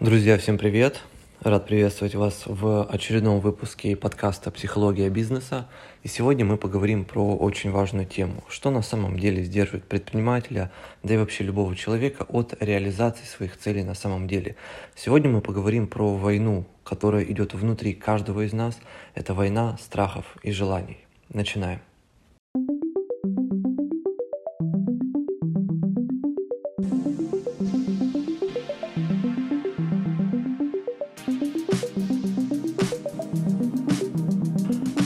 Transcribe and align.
Друзья, 0.00 0.38
всем 0.38 0.56
привет! 0.56 1.02
Рад 1.42 1.66
приветствовать 1.66 2.14
вас 2.14 2.44
в 2.46 2.84
очередном 2.84 3.38
выпуске 3.40 3.94
подкаста 3.94 4.50
«Психология 4.50 5.10
бизнеса». 5.10 5.68
И 6.02 6.08
сегодня 6.08 6.42
мы 6.42 6.56
поговорим 6.56 7.04
про 7.04 7.36
очень 7.36 7.70
важную 7.70 8.06
тему. 8.06 8.42
Что 8.48 8.70
на 8.70 8.80
самом 8.80 9.18
деле 9.18 9.44
сдерживает 9.44 9.84
предпринимателя, 9.84 10.72
да 11.02 11.12
и 11.12 11.16
вообще 11.18 11.44
любого 11.44 11.76
человека 11.76 12.24
от 12.30 12.54
реализации 12.62 13.26
своих 13.26 13.58
целей 13.58 13.82
на 13.82 13.92
самом 13.92 14.26
деле. 14.26 14.56
Сегодня 14.96 15.28
мы 15.28 15.42
поговорим 15.42 15.86
про 15.86 16.16
войну, 16.16 16.64
которая 16.82 17.24
идет 17.24 17.52
внутри 17.52 17.92
каждого 17.92 18.46
из 18.46 18.54
нас. 18.54 18.78
Это 19.14 19.34
война 19.34 19.76
страхов 19.82 20.24
и 20.42 20.50
желаний. 20.50 20.96
Начинаем. 21.28 21.80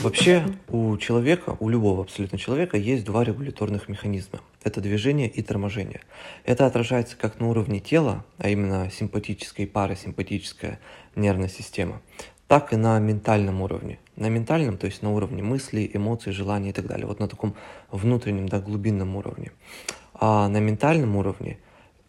Вообще 0.04 0.44
у 0.68 0.98
человека, 0.98 1.56
у 1.60 1.70
любого 1.70 2.02
абсолютно 2.02 2.36
человека 2.36 2.76
есть 2.76 3.06
два 3.06 3.24
регуляторных 3.24 3.88
механизма. 3.88 4.40
Это 4.62 4.82
движение 4.82 5.30
и 5.30 5.40
торможение. 5.40 6.02
Это 6.44 6.66
отражается 6.66 7.16
как 7.16 7.40
на 7.40 7.48
уровне 7.48 7.80
тела, 7.80 8.22
а 8.36 8.50
именно 8.50 8.90
симпатическая 8.90 9.64
и 9.64 9.68
парасимпатическая 9.68 10.78
нервная 11.16 11.48
система, 11.48 12.02
так 12.48 12.74
и 12.74 12.76
на 12.76 12.98
ментальном 12.98 13.62
уровне. 13.62 13.98
На 14.16 14.28
ментальном, 14.28 14.76
то 14.76 14.84
есть 14.84 15.00
на 15.00 15.10
уровне 15.10 15.42
мыслей, 15.42 15.90
эмоций, 15.94 16.34
желаний 16.34 16.68
и 16.68 16.72
так 16.74 16.86
далее. 16.86 17.06
Вот 17.06 17.18
на 17.18 17.26
таком 17.26 17.54
внутреннем, 17.90 18.46
да, 18.46 18.60
глубинном 18.60 19.16
уровне. 19.16 19.52
А 20.12 20.48
на 20.48 20.58
ментальном 20.58 21.16
уровне 21.16 21.56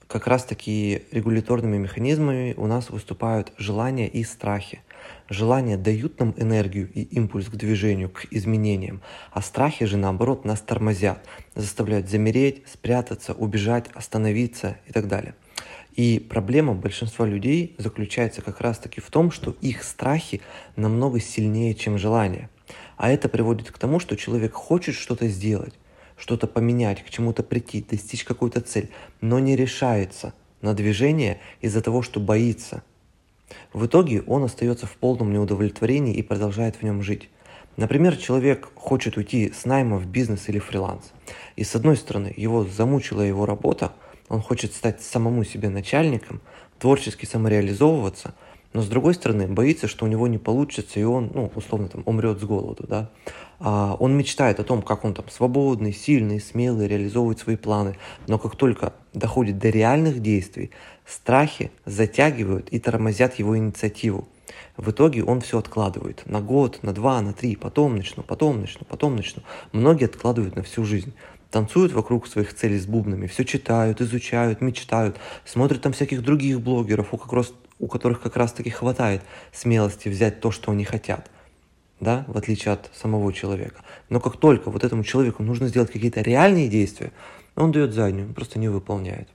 как 0.07 0.27
раз 0.27 0.43
таки 0.43 1.03
регуляторными 1.11 1.77
механизмами 1.77 2.53
у 2.57 2.67
нас 2.67 2.89
выступают 2.89 3.51
желания 3.57 4.07
и 4.07 4.23
страхи. 4.23 4.81
Желания 5.29 5.77
дают 5.77 6.19
нам 6.19 6.33
энергию 6.37 6.91
и 6.91 7.01
импульс 7.01 7.47
к 7.47 7.55
движению, 7.55 8.09
к 8.09 8.25
изменениям, 8.31 9.01
а 9.31 9.41
страхи 9.41 9.85
же, 9.85 9.97
наоборот, 9.97 10.45
нас 10.45 10.61
тормозят, 10.61 11.23
заставляют 11.55 12.09
замереть, 12.09 12.63
спрятаться, 12.67 13.33
убежать, 13.33 13.87
остановиться 13.93 14.77
и 14.87 14.91
так 14.91 15.07
далее. 15.07 15.35
И 15.95 16.19
проблема 16.19 16.73
большинства 16.73 17.25
людей 17.25 17.75
заключается 17.77 18.41
как 18.41 18.61
раз-таки 18.61 18.99
в 18.99 19.09
том, 19.09 19.31
что 19.31 19.55
их 19.61 19.83
страхи 19.83 20.41
намного 20.75 21.19
сильнее, 21.19 21.73
чем 21.73 21.97
желания. 21.97 22.49
А 22.97 23.09
это 23.09 23.29
приводит 23.29 23.71
к 23.71 23.77
тому, 23.77 23.99
что 23.99 24.15
человек 24.15 24.53
хочет 24.53 24.95
что-то 24.95 25.27
сделать, 25.27 25.73
что-то 26.17 26.47
поменять, 26.47 27.03
к 27.03 27.09
чему-то 27.09 27.43
прийти, 27.43 27.85
достичь 27.87 28.23
какую-то 28.23 28.61
цель, 28.61 28.89
но 29.21 29.39
не 29.39 29.55
решается 29.55 30.33
на 30.61 30.73
движение 30.73 31.39
из-за 31.61 31.81
того, 31.81 32.01
что 32.01 32.19
боится– 32.19 32.83
в 33.73 33.85
итоге 33.85 34.21
он 34.21 34.43
остается 34.43 34.87
в 34.87 34.95
полном 34.97 35.33
неудовлетворении 35.33 36.15
и 36.15 36.23
продолжает 36.23 36.77
в 36.77 36.83
нем 36.83 37.01
жить. 37.01 37.29
Например, 37.77 38.15
человек 38.15 38.69
хочет 38.75 39.17
уйти 39.17 39.51
с 39.51 39.65
найма 39.65 39.97
в 39.97 40.07
бизнес 40.07 40.47
или 40.47 40.59
фриланс. 40.59 41.11
И 41.55 41.63
с 41.63 41.75
одной 41.75 41.97
стороны, 41.97 42.33
его 42.35 42.63
замучила 42.63 43.21
его 43.21 43.45
работа, 43.45 43.91
он 44.29 44.41
хочет 44.41 44.73
стать 44.73 45.01
самому 45.01 45.43
себе 45.43 45.69
начальником, 45.69 46.41
творчески 46.79 47.25
самореализовываться, 47.25 48.33
но 48.75 48.81
с 48.81 48.87
другой 48.87 49.13
стороны, 49.13 49.47
боится, 49.47 49.87
что 49.87 50.03
у 50.03 50.09
него 50.09 50.27
не 50.27 50.37
получится, 50.37 50.99
и 50.99 51.03
он, 51.03 51.31
ну, 51.33 51.49
условно, 51.55 51.87
там, 51.87 52.03
умрет 52.05 52.41
с 52.41 52.43
голоду, 52.43 52.85
да. 52.85 53.09
А 53.57 53.95
он 53.97 54.17
мечтает 54.17 54.59
о 54.59 54.65
том, 54.65 54.81
как 54.81 55.05
он 55.05 55.13
там 55.13 55.29
свободный, 55.29 55.93
сильный, 55.93 56.41
смелый, 56.41 56.89
реализовывает 56.89 57.39
свои 57.39 57.55
планы, 57.55 57.95
но 58.27 58.37
как 58.37 58.57
только 58.57 58.91
доходит 59.13 59.59
до 59.59 59.69
реальных 59.69 60.21
действий, 60.21 60.71
Страхи 61.05 61.71
затягивают 61.85 62.67
и 62.69 62.79
тормозят 62.79 63.35
его 63.35 63.57
инициативу. 63.57 64.27
В 64.75 64.91
итоге 64.91 65.23
он 65.23 65.39
все 65.39 65.59
откладывает 65.59 66.23
на 66.25 66.41
год, 66.41 66.79
на 66.83 66.93
два, 66.93 67.21
на 67.21 67.31
три, 67.31 67.55
потом 67.55 67.95
начну, 67.95 68.23
потом 68.23 68.59
начну, 68.59 68.85
потом 68.85 69.15
начну. 69.15 69.41
Многие 69.71 70.05
откладывают 70.05 70.55
на 70.57 70.63
всю 70.63 70.83
жизнь. 70.83 71.13
Танцуют 71.49 71.93
вокруг 71.93 72.27
своих 72.27 72.53
целей 72.53 72.77
с 72.77 72.85
бубнами, 72.85 73.27
все 73.27 73.45
читают, 73.45 74.01
изучают, 74.01 74.59
мечтают, 74.59 75.17
смотрят 75.45 75.81
там 75.81 75.93
всяких 75.93 76.21
других 76.21 76.59
блогеров, 76.59 77.13
у, 77.13 77.17
как 77.17 77.31
раз, 77.31 77.53
у 77.79 77.87
которых 77.87 78.21
как 78.21 78.37
раз 78.37 78.53
таки 78.53 78.69
хватает 78.69 79.21
смелости 79.51 80.09
взять 80.09 80.39
то, 80.39 80.51
что 80.51 80.71
они 80.71 80.83
хотят, 80.85 81.29
да, 81.99 82.25
в 82.27 82.37
отличие 82.37 82.73
от 82.73 82.89
самого 82.93 83.31
человека. 83.33 83.81
Но 84.09 84.19
как 84.19 84.37
только 84.37 84.69
вот 84.69 84.83
этому 84.83 85.03
человеку 85.03 85.43
нужно 85.43 85.67
сделать 85.67 85.91
какие-то 85.91 86.21
реальные 86.21 86.67
действия, 86.69 87.11
он 87.55 87.71
дает 87.71 87.93
заднюю, 87.93 88.27
он 88.27 88.33
просто 88.33 88.59
не 88.59 88.67
выполняет. 88.67 89.27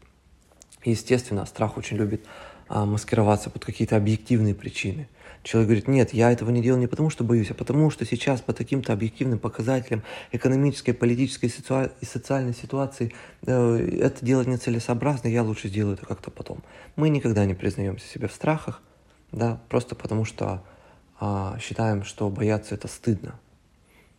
Естественно, 0.84 1.44
страх 1.46 1.76
очень 1.76 1.96
любит 1.96 2.24
маскироваться 2.70 3.50
под 3.50 3.64
какие-то 3.64 3.96
объективные 3.96 4.54
причины. 4.54 5.08
Человек 5.42 5.68
говорит, 5.68 5.88
нет, 5.88 6.12
я 6.12 6.30
этого 6.30 6.50
не 6.50 6.60
делаю 6.60 6.80
не 6.80 6.86
потому, 6.86 7.08
что 7.08 7.24
боюсь, 7.24 7.50
а 7.50 7.54
потому, 7.54 7.90
что 7.90 8.04
сейчас 8.04 8.42
по 8.42 8.52
таким-то 8.52 8.92
объективным 8.92 9.38
показателям 9.38 10.02
экономической, 10.32 10.92
политической 10.92 11.46
и 11.46 12.04
социальной 12.04 12.54
ситуации 12.54 13.12
э, 13.46 13.98
это 14.02 14.24
делать 14.24 14.48
нецелесообразно, 14.48 15.28
я 15.28 15.42
лучше 15.42 15.68
сделаю 15.68 15.94
это 15.94 16.04
как-то 16.04 16.30
потом. 16.30 16.62
Мы 16.96 17.08
никогда 17.08 17.46
не 17.46 17.54
признаемся 17.54 18.06
себе 18.06 18.28
в 18.28 18.32
страхах, 18.32 18.82
да, 19.32 19.58
просто 19.70 19.94
потому 19.94 20.26
что 20.26 20.62
э, 21.20 21.52
считаем, 21.58 22.04
что 22.04 22.28
бояться 22.28 22.74
это 22.74 22.86
стыдно, 22.86 23.40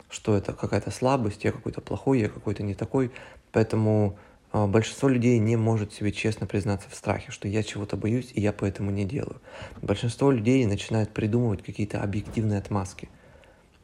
что 0.10 0.36
это 0.36 0.54
какая-то 0.54 0.90
слабость, 0.90 1.44
я 1.44 1.52
какой-то 1.52 1.82
плохой, 1.82 2.20
я 2.20 2.30
какой-то 2.30 2.64
не 2.64 2.74
такой, 2.74 3.12
поэтому 3.52 4.18
а, 4.18 4.31
большинство 4.54 5.10
людей 5.10 5.40
не 5.40 5.56
может 5.56 5.94
себе 5.94 6.12
честно 6.12 6.46
признаться 6.48 6.90
в 6.90 6.96
страхе, 6.96 7.32
что 7.32 7.48
я 7.48 7.64
чего-то 7.64 7.98
боюсь, 7.98 8.32
и 8.34 8.42
я 8.42 8.52
поэтому 8.54 8.92
не 8.92 9.06
делаю. 9.06 9.42
Большинство 9.82 10.32
людей 10.32 10.66
начинают 10.66 11.12
придумывать 11.12 11.64
какие-то 11.64 12.02
объективные 12.02 12.60
отмазки. 12.60 13.10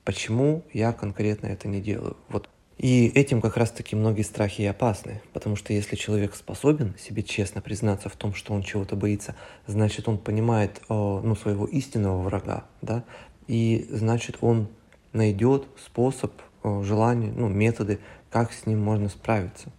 Почему 0.03 0.63
я 0.73 0.93
конкретно 0.93 1.47
это 1.47 1.67
не 1.67 1.81
делаю? 1.81 2.17
Вот. 2.29 2.49
И 2.77 3.07
этим 3.07 3.41
как 3.41 3.57
раз-таки 3.57 3.95
многие 3.95 4.21
страхи 4.21 4.61
и 4.61 4.65
опасны, 4.65 5.21
потому 5.33 5.55
что 5.55 5.73
если 5.73 5.95
человек 5.95 6.35
способен 6.35 6.93
себе 6.99 7.23
честно 7.23 7.59
признаться 7.59 8.07
в 8.07 8.15
том, 8.15 8.35
что 8.35 8.53
он 8.53 8.61
чего-то 8.61 8.95
боится, 8.95 9.35
значит 9.65 10.07
он 10.07 10.19
понимает 10.19 10.81
ну, 10.87 11.35
своего 11.35 11.65
истинного 11.65 12.21
врага, 12.21 12.65
да, 12.83 13.03
и 13.47 13.87
значит 13.89 14.37
он 14.41 14.67
найдет 15.11 15.65
способ, 15.83 16.33
желание, 16.63 17.31
ну, 17.35 17.47
методы, 17.47 17.99
как 18.29 18.53
с 18.53 18.67
ним 18.67 18.79
можно 18.83 19.09
справиться. 19.09 19.71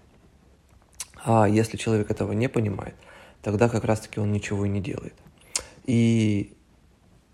А 1.24 1.48
если 1.48 1.76
человек 1.76 2.10
этого 2.10 2.32
не 2.32 2.48
понимает, 2.48 2.94
тогда 3.42 3.68
как 3.68 3.84
раз-таки 3.84 4.20
он 4.20 4.32
ничего 4.32 4.64
и 4.66 4.68
не 4.68 4.80
делает. 4.80 5.14
И 5.84 6.52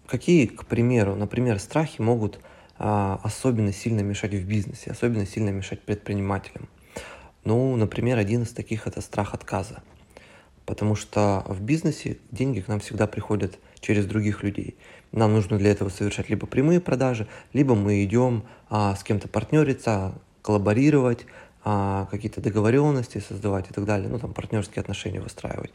какие, 0.06 0.47
к 0.47 0.67
примеру, 0.67 1.15
например, 1.17 1.59
страхи 1.59 2.00
могут 2.00 2.41
а, 2.78 3.21
особенно 3.22 3.72
сильно 3.72 4.00
мешать 4.00 4.34
в 4.34 4.47
бизнесе, 4.47 4.91
особенно 4.91 5.27
сильно 5.27 5.50
мешать 5.50 5.83
предпринимателям? 5.83 6.69
Ну, 7.45 7.77
например, 7.77 8.19
один 8.19 8.43
из 8.43 8.53
таких 8.53 8.87
это 8.87 9.00
страх 9.00 9.34
отказа. 9.34 9.83
Потому 10.66 10.95
что 10.95 11.45
в 11.47 11.61
бизнесе 11.61 12.19
деньги 12.31 12.61
к 12.61 12.69
нам 12.69 12.81
всегда 12.81 13.06
приходят 13.06 13.59
через 13.81 14.06
других 14.06 14.43
людей. 14.43 14.77
Нам 15.12 15.34
нужно 15.34 15.59
для 15.59 15.71
этого 15.71 15.91
совершать 15.91 16.31
либо 16.31 16.47
прямые 16.47 16.81
продажи, 16.81 17.28
либо 17.53 17.75
мы 17.75 18.03
идем 18.03 18.45
а, 18.71 18.97
с 18.97 19.05
кем-то 19.05 19.28
партнериться, 19.28 20.15
коллаборировать, 20.43 21.27
какие-то 21.64 22.42
договоренности 22.42 23.19
создавать 23.19 23.70
и 23.70 23.72
так 23.72 23.86
далее, 23.86 24.08
ну 24.08 24.19
там 24.19 24.34
партнерские 24.34 24.82
отношения 24.82 25.20
выстраивать. 25.20 25.72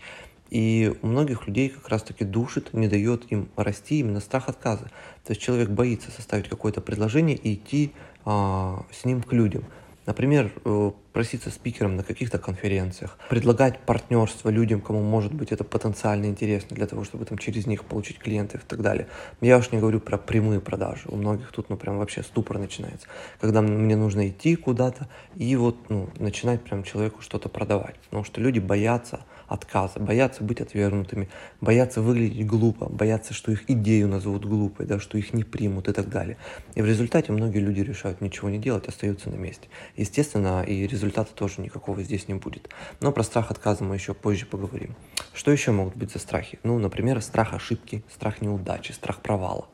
И 0.49 0.93
у 1.01 1.07
многих 1.07 1.47
людей 1.47 1.69
как 1.69 1.89
раз-таки 1.89 2.25
душит, 2.25 2.73
не 2.73 2.87
дает 2.87 3.31
им 3.31 3.49
расти 3.55 3.99
именно 3.99 4.19
страх 4.19 4.49
отказа. 4.49 4.85
То 5.23 5.31
есть 5.31 5.41
человек 5.41 5.69
боится 5.69 6.11
составить 6.11 6.49
какое-то 6.49 6.81
предложение 6.81 7.35
и 7.35 7.53
идти 7.53 7.91
а, 8.25 8.85
с 8.91 9.05
ним 9.05 9.21
к 9.21 9.31
людям. 9.33 9.63
Например, 10.05 10.51
э, 10.65 10.91
проситься 11.13 11.49
спикером 11.49 11.95
на 11.95 12.03
каких-то 12.03 12.37
конференциях, 12.39 13.17
предлагать 13.29 13.79
партнерство 13.79 14.49
людям, 14.49 14.81
кому 14.81 15.01
может 15.01 15.33
быть 15.33 15.51
это 15.51 15.63
потенциально 15.63 16.25
интересно 16.25 16.75
для 16.75 16.87
того, 16.87 17.03
чтобы 17.03 17.25
там 17.25 17.37
через 17.37 17.65
них 17.65 17.85
получить 17.85 18.19
клиентов 18.19 18.63
и 18.63 18.67
так 18.67 18.81
далее. 18.81 19.07
Я 19.41 19.57
уж 19.57 19.71
не 19.71 19.79
говорю 19.79 19.99
про 19.99 20.17
прямые 20.17 20.61
продажи. 20.61 21.03
У 21.07 21.15
многих 21.15 21.51
тут 21.51 21.69
ну 21.69 21.77
прям 21.77 21.97
вообще 21.97 22.23
ступор 22.23 22.57
начинается. 22.57 23.07
Когда 23.39 23.61
мне 23.61 23.95
нужно 23.95 24.29
идти 24.29 24.55
куда-то 24.55 25.07
и 25.35 25.55
вот 25.55 25.89
ну, 25.89 26.09
начинать 26.17 26.63
прям 26.63 26.83
человеку 26.83 27.21
что-то 27.21 27.49
продавать. 27.49 27.95
Потому 27.99 28.23
что 28.23 28.41
люди 28.41 28.59
боятся 28.59 29.21
отказа, 29.49 29.99
боятся 29.99 30.43
быть 30.43 30.61
отвергнутыми, 30.61 31.27
боятся 31.59 32.01
выглядеть 32.01 32.45
глупо, 32.45 32.87
боятся, 32.87 33.33
что 33.33 33.51
их 33.51 33.69
идею 33.69 34.07
назовут 34.07 34.45
глупой, 34.45 34.85
да, 34.85 34.99
что 34.99 35.17
их 35.17 35.33
не 35.33 35.43
примут 35.43 35.89
и 35.89 35.93
так 35.93 36.09
далее. 36.09 36.37
И 36.75 36.81
в 36.81 36.85
результате 36.85 37.31
многие 37.31 37.59
люди 37.59 37.81
решают 37.81 38.21
ничего 38.21 38.49
не 38.49 38.59
делать, 38.59 38.87
остаются 38.87 39.29
на 39.29 39.35
месте. 39.35 39.67
Естественно, 39.97 40.63
и 40.63 40.87
результата 40.99 41.33
тоже 41.33 41.61
никакого 41.61 42.03
здесь 42.03 42.27
не 42.27 42.33
будет. 42.33 42.69
Но 42.99 43.11
про 43.11 43.23
страх 43.23 43.51
отказа 43.51 43.83
мы 43.83 43.95
еще 43.95 44.13
позже 44.13 44.45
поговорим. 44.45 44.95
Что 45.33 45.51
еще 45.51 45.71
могут 45.71 45.95
быть 45.95 46.11
за 46.11 46.19
страхи? 46.19 46.59
Ну, 46.63 46.77
например, 46.77 47.21
страх 47.21 47.53
ошибки, 47.53 48.03
страх 48.13 48.41
неудачи, 48.41 48.91
страх 48.91 49.21
провала. 49.21 49.67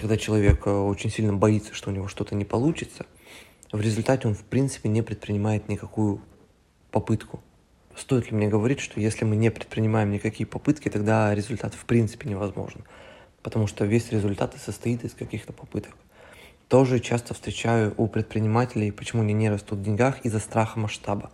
Когда 0.00 0.16
человек 0.16 0.66
э, 0.66 0.70
очень 0.70 1.10
сильно 1.10 1.32
боится, 1.32 1.74
что 1.74 1.90
у 1.90 1.92
него 1.92 2.08
что-то 2.08 2.34
не 2.34 2.44
получится, 2.44 3.06
в 3.72 3.80
результате 3.80 4.28
он, 4.28 4.34
в 4.34 4.44
принципе, 4.44 4.88
не 4.88 5.02
предпринимает 5.02 5.68
никакую 5.68 6.20
попытку 6.90 7.40
стоит 7.96 8.30
ли 8.30 8.36
мне 8.36 8.48
говорить, 8.48 8.80
что 8.80 9.00
если 9.00 9.24
мы 9.24 9.36
не 9.36 9.50
предпринимаем 9.50 10.10
никакие 10.10 10.46
попытки, 10.46 10.88
тогда 10.88 11.34
результат 11.34 11.74
в 11.74 11.84
принципе 11.86 12.28
невозможен. 12.28 12.84
Потому 13.42 13.66
что 13.66 13.84
весь 13.84 14.10
результат 14.12 14.54
и 14.54 14.58
состоит 14.58 15.04
из 15.04 15.14
каких-то 15.14 15.52
попыток. 15.52 15.94
Тоже 16.68 16.98
часто 16.98 17.32
встречаю 17.32 17.94
у 17.96 18.08
предпринимателей, 18.08 18.90
почему 18.90 19.22
они 19.22 19.32
не 19.32 19.48
растут 19.48 19.78
в 19.78 19.82
деньгах 19.82 20.20
из-за 20.24 20.40
страха 20.40 20.80
масштаба. 20.80 21.30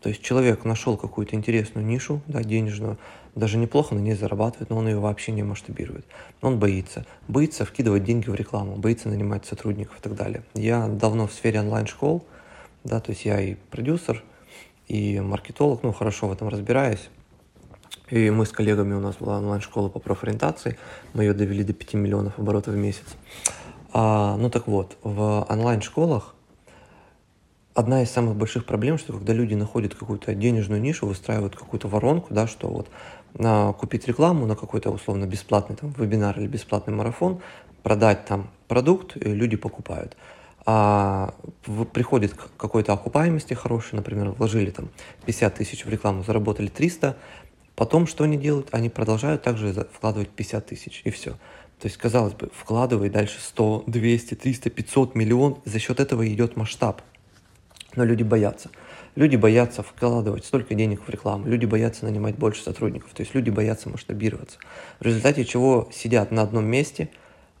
То 0.00 0.10
есть 0.10 0.22
человек 0.22 0.64
нашел 0.64 0.96
какую-то 0.96 1.34
интересную 1.34 1.84
нишу, 1.84 2.20
да, 2.28 2.42
денежную, 2.44 2.98
даже 3.34 3.58
неплохо 3.58 3.96
на 3.96 3.98
ней 3.98 4.14
зарабатывает, 4.14 4.70
но 4.70 4.76
он 4.76 4.86
ее 4.86 5.00
вообще 5.00 5.32
не 5.32 5.42
масштабирует. 5.42 6.06
Он 6.40 6.60
боится. 6.60 7.04
Боится 7.26 7.64
вкидывать 7.64 8.04
деньги 8.04 8.28
в 8.30 8.34
рекламу, 8.34 8.76
боится 8.76 9.08
нанимать 9.08 9.44
сотрудников 9.44 9.98
и 9.98 10.02
так 10.02 10.14
далее. 10.14 10.44
Я 10.54 10.86
давно 10.86 11.26
в 11.26 11.32
сфере 11.32 11.58
онлайн-школ, 11.58 12.24
да, 12.84 13.00
то 13.00 13.10
есть 13.10 13.24
я 13.24 13.40
и 13.40 13.54
продюсер, 13.54 14.22
и 14.86 15.18
маркетолог, 15.18 15.82
ну, 15.82 15.92
хорошо 15.92 16.28
в 16.28 16.32
этом 16.32 16.46
разбираюсь. 16.48 17.08
И 18.10 18.30
мы 18.30 18.46
с 18.46 18.50
коллегами, 18.50 18.94
у 18.94 19.00
нас 19.00 19.16
была 19.16 19.38
онлайн-школа 19.38 19.88
по 19.88 19.98
профориентации, 19.98 20.78
мы 21.12 21.24
ее 21.24 21.32
довели 21.32 21.64
до 21.64 21.72
5 21.72 21.94
миллионов 21.94 22.38
оборотов 22.38 22.74
в 22.74 22.76
месяц. 22.76 23.16
А, 23.96 24.36
ну 24.36 24.50
так 24.50 24.66
вот, 24.66 24.98
в 25.04 25.46
онлайн-школах 25.48 26.34
одна 27.74 28.02
из 28.02 28.10
самых 28.10 28.34
больших 28.34 28.66
проблем, 28.66 28.98
что 28.98 29.12
когда 29.12 29.32
люди 29.32 29.54
находят 29.54 29.94
какую-то 29.94 30.34
денежную 30.34 30.82
нишу, 30.82 31.06
выстраивают 31.06 31.54
какую-то 31.54 31.86
воронку, 31.86 32.34
да, 32.34 32.48
что 32.48 32.68
вот 32.68 32.88
на, 33.34 33.72
купить 33.72 34.08
рекламу 34.08 34.46
на 34.46 34.56
какой-то 34.56 34.90
условно 34.90 35.26
бесплатный 35.26 35.76
там, 35.76 35.94
вебинар 35.96 36.36
или 36.40 36.48
бесплатный 36.48 36.92
марафон, 36.92 37.40
продать 37.84 38.24
там 38.24 38.50
продукт, 38.66 39.16
и 39.16 39.32
люди 39.32 39.56
покупают. 39.56 40.16
А 40.66 41.32
приходит 41.92 42.34
к 42.34 42.50
какой-то 42.56 42.94
окупаемости 42.94 43.54
хорошей, 43.54 43.94
например, 43.94 44.30
вложили 44.30 44.70
там 44.70 44.88
50 45.24 45.54
тысяч 45.54 45.84
в 45.84 45.88
рекламу, 45.88 46.24
заработали 46.24 46.66
300, 46.66 47.16
потом 47.76 48.08
что 48.08 48.24
они 48.24 48.38
делают? 48.38 48.70
Они 48.72 48.88
продолжают 48.88 49.42
также 49.42 49.86
вкладывать 49.92 50.30
50 50.30 50.66
тысяч, 50.66 51.02
и 51.04 51.10
все. 51.12 51.36
То 51.80 51.86
есть, 51.86 51.96
казалось 51.96 52.34
бы, 52.34 52.50
вкладывай 52.54 53.10
дальше 53.10 53.38
100, 53.40 53.84
200, 53.86 54.34
300, 54.34 54.70
500, 54.70 55.14
миллион, 55.14 55.58
за 55.64 55.78
счет 55.78 56.00
этого 56.00 56.26
идет 56.26 56.56
масштаб– 56.56 57.02
но 57.96 58.04
люди 58.04 58.22
боятся. 58.22 58.70
Люди 59.14 59.36
боятся 59.36 59.82
вкладывать 59.82 60.44
столько 60.44 60.74
денег 60.74 61.02
в 61.06 61.08
рекламу, 61.08 61.46
люди 61.46 61.66
боятся 61.66 62.04
нанимать 62.04 62.36
больше 62.36 62.62
сотрудников, 62.62 63.12
то 63.14 63.20
есть 63.20 63.34
люди 63.34 63.48
боятся 63.50 63.88
масштабироваться. 63.88 64.58
В 64.98 65.04
результате 65.04 65.44
чего 65.44 65.88
сидят 65.92 66.32
на 66.32 66.42
одном 66.42 66.64
месте, 66.64 67.10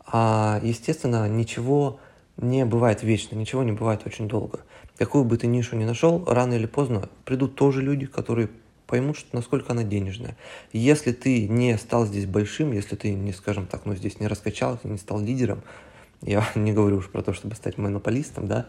а, 0.06 0.60
естественно, 0.64 1.28
ничего 1.28 2.00
не 2.36 2.64
бывает 2.64 3.04
вечно, 3.04 3.36
ничего 3.36 3.62
не 3.62 3.70
бывает 3.70 4.02
очень 4.04 4.26
долго. 4.26 4.60
Какую 4.98 5.24
бы 5.24 5.36
ты 5.36 5.46
нишу 5.46 5.76
ни 5.76 5.84
нашел, 5.84 6.24
рано 6.26 6.54
или 6.54 6.66
поздно 6.66 7.08
придут 7.24 7.54
тоже 7.54 7.82
люди, 7.82 8.06
которые 8.06 8.48
поймут, 8.86 9.16
что 9.16 9.34
насколько 9.34 9.72
она 9.72 9.82
денежная. 9.82 10.36
Если 10.72 11.12
ты 11.12 11.48
не 11.48 11.76
стал 11.78 12.06
здесь 12.06 12.26
большим, 12.26 12.72
если 12.72 12.96
ты 12.96 13.12
не, 13.14 13.32
скажем 13.32 13.66
так, 13.66 13.86
ну 13.86 13.94
здесь 13.94 14.20
не 14.20 14.26
раскачался, 14.26 14.88
не 14.88 14.98
стал 14.98 15.20
лидером, 15.20 15.62
я 16.22 16.46
не 16.54 16.72
говорю 16.72 16.98
уж 16.98 17.08
про 17.08 17.22
то, 17.22 17.32
чтобы 17.32 17.54
стать 17.54 17.78
монополистом, 17.78 18.46
да, 18.46 18.66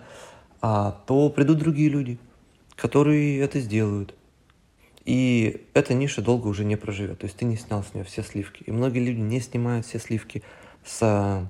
а, 0.61 0.99
то 1.05 1.29
придут 1.29 1.59
другие 1.59 1.89
люди, 1.89 2.17
которые 2.75 3.39
это 3.39 3.59
сделают. 3.59 4.13
И 5.05 5.67
эта 5.75 5.93
ниша 5.93 6.21
долго 6.21 6.47
уже 6.47 6.65
не 6.65 6.75
проживет. 6.75 7.19
То 7.19 7.25
есть 7.25 7.37
ты 7.37 7.45
не 7.45 7.57
снял 7.57 7.83
с 7.83 7.93
нее 7.93 8.03
все 8.03 8.23
сливки. 8.23 8.63
И 8.63 8.71
многие 8.71 8.99
люди 8.99 9.19
не 9.19 9.39
снимают 9.39 9.85
все 9.85 9.99
сливки 9.99 10.41
с 10.83 11.47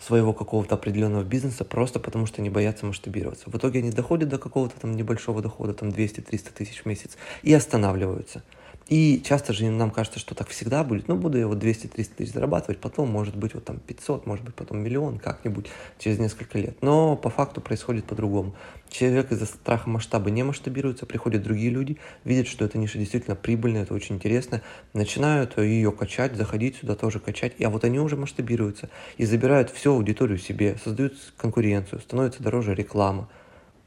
своего 0.00 0.32
какого-то 0.32 0.74
определенного 0.74 1.24
бизнеса 1.24 1.64
просто 1.64 2.00
потому, 2.00 2.26
что 2.26 2.40
они 2.40 2.50
боятся 2.50 2.86
масштабироваться. 2.86 3.50
В 3.50 3.56
итоге 3.56 3.80
они 3.80 3.90
доходят 3.90 4.28
до 4.28 4.38
какого-то 4.38 4.80
там 4.80 4.96
небольшого 4.96 5.42
дохода, 5.42 5.74
там 5.74 5.90
200-300 5.90 6.52
тысяч 6.54 6.82
в 6.82 6.86
месяц, 6.86 7.16
и 7.42 7.52
останавливаются. 7.52 8.42
И 8.88 9.22
часто 9.24 9.52
же 9.52 9.70
нам 9.70 9.92
кажется, 9.92 10.18
что 10.18 10.34
так 10.34 10.48
всегда 10.48 10.82
будет. 10.82 11.06
Ну, 11.06 11.16
буду 11.16 11.38
я 11.38 11.46
вот 11.46 11.62
200-300 11.62 12.14
тысяч 12.16 12.32
зарабатывать, 12.32 12.80
потом, 12.80 13.08
может 13.08 13.36
быть, 13.36 13.54
вот 13.54 13.64
там 13.64 13.78
500, 13.78 14.26
может 14.26 14.44
быть, 14.44 14.54
потом 14.56 14.80
миллион 14.80 15.18
как-нибудь 15.20 15.66
через 15.98 16.18
несколько 16.18 16.58
лет. 16.58 16.76
Но 16.82 17.16
по 17.16 17.30
факту 17.30 17.60
происходит 17.60 18.04
по-другому. 18.06 18.56
Человек 18.88 19.30
из-за 19.30 19.46
страха 19.46 19.88
масштаба 19.88 20.30
не 20.30 20.42
масштабируется, 20.42 21.06
приходят 21.06 21.44
другие 21.44 21.70
люди, 21.70 21.98
видят, 22.24 22.48
что 22.48 22.64
эта 22.64 22.78
ниша 22.78 22.98
действительно 22.98 23.36
прибыльная, 23.36 23.84
это 23.84 23.94
очень 23.94 24.16
интересно, 24.16 24.60
начинают 24.92 25.56
ее 25.58 25.92
качать, 25.92 26.34
заходить 26.34 26.76
сюда 26.76 26.96
тоже 26.96 27.20
качать, 27.20 27.52
а 27.62 27.70
вот 27.70 27.84
они 27.84 28.00
уже 28.00 28.16
масштабируются 28.16 28.90
и 29.16 29.24
забирают 29.24 29.70
всю 29.70 29.92
аудиторию 29.92 30.38
себе, 30.38 30.76
создают 30.82 31.14
конкуренцию, 31.36 32.00
становится 32.00 32.42
дороже 32.42 32.74
реклама, 32.74 33.28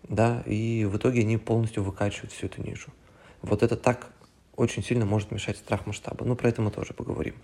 да, 0.07 0.43
и 0.45 0.85
в 0.85 0.95
итоге 0.95 1.21
они 1.21 1.35
полностью 1.35 1.83
выкачивают 1.83 2.31
всю 2.31 2.45
эту 2.45 2.61
нишу. 2.61 2.93
Вот 3.41 3.61
это 3.61 3.75
так 3.75 4.09
очень 4.55 4.83
сильно 4.83 5.05
может 5.05 5.31
мешать 5.31 5.57
страх 5.57 5.85
масштаба. 5.85 6.25
Ну, 6.25 6.35
про 6.35 6.49
это 6.49 6.61
мы 6.61 6.71
тоже 6.71 6.93
поговорим. 6.93 7.35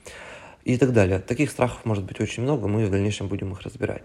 И 0.65 0.77
так 0.77 0.93
далее. 0.93 1.19
Таких 1.19 1.49
страхов 1.51 1.85
может 1.85 2.03
быть 2.03 2.19
очень 2.19 2.43
много, 2.43 2.67
мы 2.67 2.85
в 2.85 2.91
дальнейшем 2.91 3.27
будем 3.27 3.51
их 3.53 3.61
разбирать. 3.61 4.03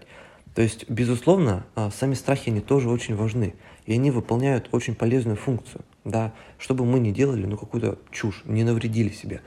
То 0.55 0.61
есть, 0.61 0.89
безусловно, 0.89 1.65
а, 1.75 1.91
сами 1.91 2.13
страхи, 2.13 2.49
они 2.49 2.61
тоже 2.61 2.89
очень 2.89 3.15
важны. 3.15 3.55
И 3.85 3.93
они 3.93 4.09
выполняют 4.09 4.69
очень 4.71 4.95
полезную 4.95 5.37
функцию. 5.37 5.83
Да? 6.05 6.33
Чтобы 6.57 6.85
мы 6.85 6.99
не 6.99 7.11
делали 7.11 7.45
ну, 7.45 7.57
какую-то 7.57 7.99
чушь, 8.09 8.41
не 8.45 8.63
навредили 8.63 9.09
себе. 9.09 9.41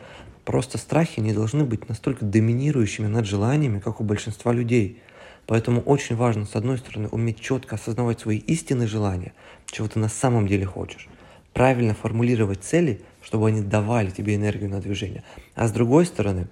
Просто 0.44 0.76
страхи 0.76 1.20
не 1.20 1.32
должны 1.32 1.64
быть 1.64 1.88
настолько 1.88 2.24
доминирующими 2.24 3.06
над 3.06 3.26
желаниями, 3.26 3.80
как 3.80 4.00
у 4.00 4.04
большинства 4.04 4.52
людей. 4.52 5.00
Поэтому 5.46 5.80
очень 5.80 6.14
важно, 6.14 6.44
с 6.44 6.54
одной 6.54 6.76
стороны, 6.76 7.08
уметь 7.08 7.40
четко 7.40 7.76
осознавать 7.76 8.20
свои 8.20 8.36
истинные 8.36 8.86
желания, 8.86 9.32
чего 9.66 9.88
ты 9.88 9.98
на 9.98 10.10
самом 10.10 10.46
деле 10.46 10.66
хочешь. 10.66 11.08
Правильно 11.54 11.94
формулировать 11.94 12.62
цели 12.62 13.00
чтобы 13.22 13.48
они 13.48 13.62
давали 13.62 14.10
тебе 14.10 14.34
энергию 14.34 14.70
на 14.70 14.80
движение. 14.80 15.24
А 15.54 15.68
с 15.68 15.72
другой 15.72 16.06
стороны, 16.06 16.48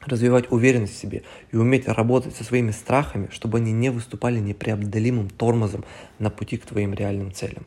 развивать 0.00 0.50
уверенность 0.50 0.94
в 0.94 0.98
себе 0.98 1.22
и 1.52 1.56
уметь 1.56 1.88
работать 1.88 2.34
со 2.34 2.44
своими 2.44 2.70
страхами, 2.70 3.28
чтобы 3.30 3.58
они 3.58 3.72
не 3.72 3.90
выступали 3.90 4.38
непреодолимым 4.38 5.30
тормозом 5.30 5.84
на 6.18 6.30
пути 6.30 6.56
к 6.56 6.66
твоим 6.66 6.94
реальным 6.94 7.32
целям. 7.32 7.66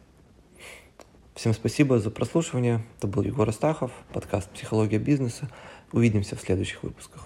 Всем 1.35 1.53
спасибо 1.53 1.99
за 1.99 2.11
прослушивание. 2.11 2.83
Это 2.97 3.07
был 3.07 3.23
Егор 3.23 3.47
Астахов, 3.47 3.91
подкаст 4.13 4.49
«Психология 4.51 4.99
бизнеса». 4.99 5.49
Увидимся 5.91 6.35
в 6.35 6.41
следующих 6.41 6.83
выпусках. 6.83 7.25